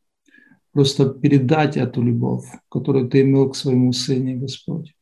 просто 0.74 1.10
передать 1.10 1.78
эту 1.78 2.02
любовь, 2.02 2.46
которую 2.70 3.08
Ты 3.08 3.22
имел 3.22 3.50
к 3.50 3.56
своему 3.56 3.94
Сыну, 3.94 4.38
Господь. 4.40 4.94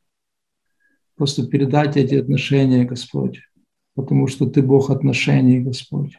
Просто 1.16 1.48
передать 1.48 1.98
эти 1.98 2.16
отношения, 2.16 2.86
Господь, 2.86 3.40
потому 3.96 4.28
что 4.28 4.46
Ты 4.46 4.62
Бог 4.62 4.92
отношений, 4.92 5.60
Господь. 5.60 6.18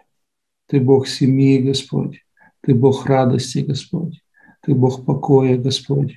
Ты 0.66 0.80
Бог 0.80 1.06
семьи, 1.06 1.58
Господь. 1.58 2.24
Ты 2.62 2.74
Бог 2.74 3.06
радости, 3.06 3.58
Господь. 3.58 4.20
Ты 4.62 4.74
Бог 4.74 5.04
покоя, 5.04 5.56
Господь. 5.56 6.14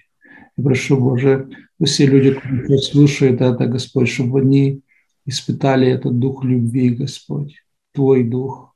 И 0.58 0.62
прошу, 0.62 0.98
Боже, 0.98 1.50
все 1.84 2.08
люди, 2.08 2.32
которые 2.32 2.80
слушают 2.80 3.42
это, 3.42 3.68
Господь, 3.68 4.10
чтобы 4.10 4.42
они 4.42 4.82
испытали 5.26 5.88
этот 5.88 6.18
дух 6.18 6.44
любви, 6.44 6.90
Господь, 6.90 7.62
Твой 7.98 8.24
дух, 8.24 8.76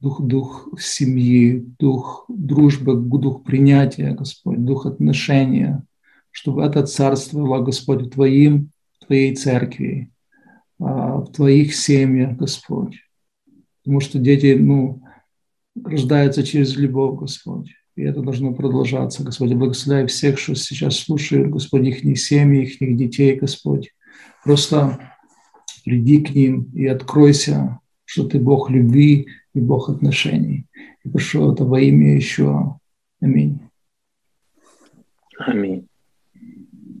дух, 0.00 0.22
дух 0.22 0.70
семьи, 0.78 1.66
дух 1.78 2.24
дружбы, 2.28 2.94
дух 2.94 3.44
принятия, 3.44 4.12
Господь, 4.14 4.64
дух 4.64 4.86
отношения, 4.86 5.84
чтобы 6.30 6.62
это 6.62 6.86
царствовало, 6.86 7.62
Господь, 7.62 8.10
Твоим, 8.10 8.70
Твоей 9.06 9.36
церкви, 9.36 10.10
а, 10.80 11.18
в 11.18 11.30
Твоих 11.30 11.74
семьях, 11.74 12.38
Господь. 12.38 12.96
Потому 13.84 14.00
что 14.00 14.18
дети, 14.18 14.56
ну, 14.58 15.02
рождаются 15.84 16.42
через 16.42 16.74
любовь, 16.74 17.20
Господь. 17.20 17.74
И 17.96 18.02
это 18.02 18.22
должно 18.22 18.54
продолжаться, 18.54 19.24
Господь. 19.24 19.52
Благословляй 19.52 20.06
всех, 20.06 20.38
что 20.38 20.54
сейчас 20.54 20.96
слушают, 20.96 21.50
Господь, 21.50 21.86
их 21.86 22.18
семьи, 22.18 22.64
их 22.64 22.96
детей, 22.96 23.36
Господь. 23.36 23.90
Просто 24.42 25.12
приди 25.84 26.22
к 26.22 26.34
ним 26.34 26.70
и 26.72 26.86
откройся, 26.86 27.80
что 28.08 28.26
ты 28.26 28.40
Бог 28.40 28.70
любви 28.70 29.28
и 29.52 29.60
Бог 29.60 29.90
отношений. 29.90 30.66
И 31.04 31.10
прошу 31.10 31.52
это 31.52 31.64
во 31.64 31.78
имя 31.78 32.14
еще. 32.14 32.78
Аминь. 33.20 33.60
Аминь. 35.38 35.86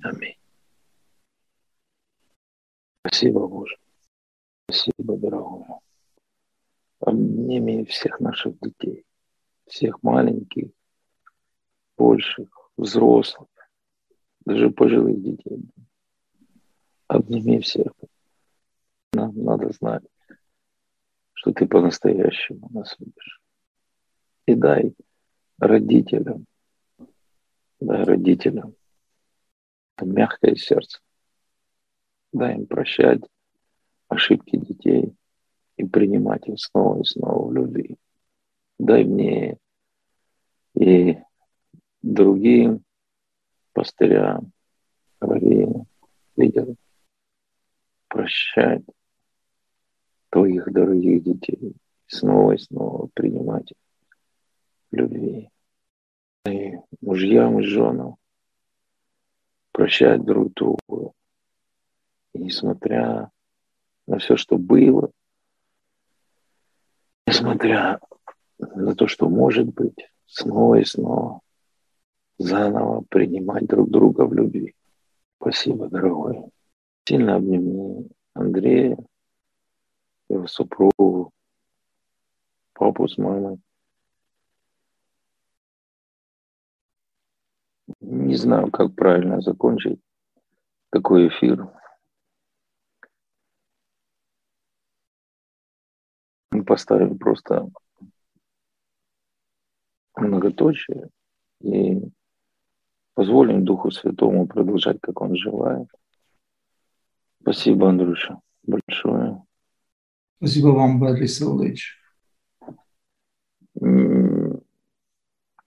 Аминь. 0.02 0.36
Спасибо, 3.06 3.46
Боже. 3.46 3.76
Спасибо, 4.68 5.16
дорогой 5.16 5.64
обними 7.00 7.84
всех 7.84 8.20
наших 8.20 8.58
детей, 8.60 9.04
всех 9.66 10.02
маленьких, 10.02 10.70
больших, 11.96 12.48
взрослых, 12.76 13.48
даже 14.44 14.70
пожилых 14.70 15.22
детей. 15.22 15.70
Обними 17.06 17.60
всех. 17.60 17.92
Нам 19.12 19.34
надо 19.42 19.70
знать, 19.72 20.04
что 21.38 21.52
ты 21.52 21.66
по-настоящему 21.66 22.68
нас 22.70 22.96
любишь. 22.98 23.40
И 24.46 24.54
дай 24.56 24.92
родителям, 25.58 26.46
дай 27.78 28.02
родителям 28.02 28.74
мягкое 30.00 30.56
сердце. 30.56 30.98
Дай 32.32 32.56
им 32.56 32.66
прощать 32.66 33.22
ошибки 34.08 34.56
детей, 34.56 35.14
и 35.76 35.84
принимать 35.84 36.48
их 36.48 36.58
снова 36.58 37.00
и 37.00 37.04
снова 37.04 37.46
в 37.46 37.52
любви. 37.52 37.96
Дай 38.80 39.04
мне 39.04 39.58
и 40.74 41.18
другим 42.02 42.82
пастырям, 43.72 44.50
раввинам, 45.20 45.86
лидерам 46.34 46.76
прощать 48.08 48.82
твоих 50.38 50.72
дорогих 50.72 51.24
детей, 51.24 51.74
снова 52.06 52.52
и 52.52 52.58
снова 52.58 53.08
принимать 53.12 53.72
в 54.90 54.96
любви. 54.96 55.50
И 56.46 56.74
мужьям 57.00 57.58
и 57.58 57.64
женам 57.64 58.16
прощать 59.72 60.24
друг 60.24 60.54
друга. 60.54 61.12
И 62.34 62.38
несмотря 62.38 63.30
на 64.06 64.18
все, 64.18 64.36
что 64.36 64.58
было, 64.58 65.10
несмотря 67.26 67.98
на 68.58 68.94
то, 68.94 69.08
что 69.08 69.28
может 69.28 69.66
быть, 69.74 70.08
снова 70.26 70.76
и 70.76 70.84
снова 70.84 71.40
заново 72.38 73.02
принимать 73.08 73.66
друг 73.66 73.90
друга 73.90 74.24
в 74.24 74.32
любви. 74.32 74.74
Спасибо, 75.40 75.88
дорогой. 75.88 76.44
Сильно 77.04 77.36
обними 77.36 78.08
Андрея, 78.34 78.96
супругу, 80.46 81.32
папу 82.72 83.08
с 83.08 83.18
мамой. 83.18 83.60
Не 88.00 88.36
знаю, 88.36 88.70
как 88.70 88.94
правильно 88.94 89.40
закончить 89.40 90.00
такой 90.90 91.28
эфир. 91.28 91.68
Мы 96.50 96.64
поставим 96.64 97.18
просто 97.18 97.68
многоточие 100.16 101.08
и 101.60 102.00
позволим 103.14 103.64
Духу 103.64 103.90
Святому 103.90 104.46
продолжать, 104.46 105.00
как 105.00 105.20
Он 105.20 105.36
желает. 105.36 105.88
Спасибо, 107.40 107.88
Андрюша, 107.88 108.40
большое. 108.62 109.47
Спасибо 110.38 110.68
вам, 110.68 111.00
Борис 111.00 111.42
Ильич. 111.42 111.96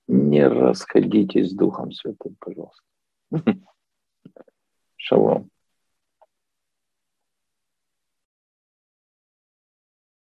Не 0.08 0.48
расходитесь 0.48 1.52
с 1.52 1.54
Духом 1.54 1.92
Святым, 1.92 2.38
пожалуйста. 2.40 2.82
Шалом. 4.96 5.50